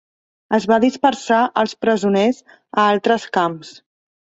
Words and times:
Es 0.57 0.63
va 0.71 0.79
dispersar 0.85 1.41
els 1.65 1.77
presoners 1.87 2.41
a 2.57 2.89
altres 2.97 3.31
camps. 3.39 3.79